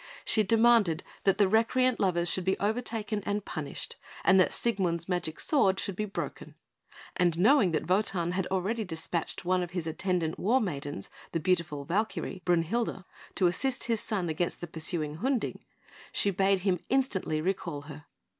She 0.25 0.41
demanded 0.41 1.03
that 1.25 1.37
the 1.37 1.47
recreant 1.47 1.99
lovers 1.99 2.27
should 2.27 2.43
be 2.43 2.57
overtaken 2.57 3.21
and 3.23 3.45
punished, 3.45 3.97
and 4.25 4.39
that 4.39 4.51
Siegmund's 4.51 5.07
magic 5.07 5.39
sword 5.39 5.79
should 5.79 5.95
be 5.95 6.05
broken; 6.05 6.55
and 7.15 7.37
knowing 7.37 7.69
that 7.73 7.87
Wotan 7.87 8.31
had 8.31 8.47
already 8.47 8.83
despatched 8.83 9.45
one 9.45 9.61
of 9.61 9.69
his 9.77 9.85
attendant 9.85 10.39
war 10.39 10.59
maidens, 10.59 11.11
the 11.33 11.39
beautiful 11.39 11.85
Valkyrie, 11.85 12.41
Brünhilde, 12.45 13.05
to 13.35 13.45
assist 13.45 13.83
his 13.83 13.99
son 14.01 14.27
against 14.27 14.59
the 14.59 14.65
pursuing 14.65 15.17
Hunding, 15.17 15.63
she 16.11 16.31
bade 16.31 16.61
him 16.61 16.79
instantly 16.89 17.39
recall 17.39 17.83
her. 17.83 18.05